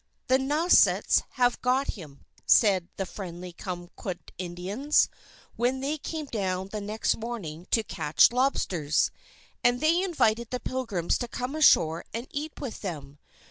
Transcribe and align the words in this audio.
"The 0.29 0.39
Nausets 0.39 1.21
have 1.33 1.61
got 1.61 1.89
him," 1.89 2.25
said 2.47 2.89
the 2.97 3.05
friendly 3.05 3.53
Cummaquid 3.53 4.31
Indians, 4.39 5.09
when 5.57 5.79
they 5.79 5.99
came 5.99 6.25
down 6.25 6.69
the 6.69 6.81
next 6.81 7.17
morning 7.17 7.67
to 7.69 7.83
catch 7.83 8.31
lobsters. 8.31 9.11
And 9.63 9.79
they 9.79 10.01
invited 10.01 10.49
the 10.49 10.59
Pilgrims 10.59 11.19
to 11.19 11.27
come 11.27 11.55
ashore 11.55 12.03
and 12.15 12.25
eat 12.31 12.59
with 12.59 12.81
them. 12.81 13.19